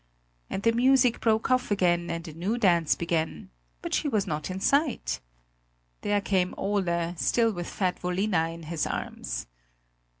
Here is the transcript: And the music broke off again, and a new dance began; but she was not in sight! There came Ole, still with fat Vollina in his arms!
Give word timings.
And 0.49 0.63
the 0.63 0.71
music 0.71 1.19
broke 1.21 1.51
off 1.51 1.69
again, 1.69 2.09
and 2.09 2.27
a 2.27 2.33
new 2.33 2.57
dance 2.57 2.95
began; 2.95 3.51
but 3.83 3.93
she 3.93 4.07
was 4.07 4.25
not 4.25 4.49
in 4.49 4.59
sight! 4.59 5.19
There 6.01 6.19
came 6.21 6.55
Ole, 6.57 7.13
still 7.17 7.51
with 7.51 7.67
fat 7.69 7.99
Vollina 8.01 8.51
in 8.51 8.63
his 8.63 8.87
arms! 8.87 9.45